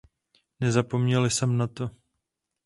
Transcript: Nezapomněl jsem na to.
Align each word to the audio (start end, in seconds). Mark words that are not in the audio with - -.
Nezapomněl 0.59 1.29
jsem 1.29 1.57
na 1.57 1.67
to. 1.67 1.89